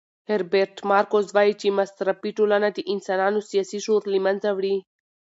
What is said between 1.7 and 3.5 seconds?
مصرفي ټولنه د انسانانو